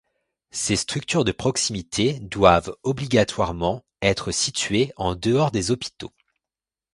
Ces 0.49 0.77
structures 0.77 1.23
de 1.23 1.31
proximité 1.31 2.13
doivent 2.21 2.75
obligatoirement 2.81 3.85
être 4.01 4.31
situées 4.31 4.91
en 4.95 5.13
dehors 5.13 5.51
des 5.51 5.69
hôpitaux. 5.69 6.11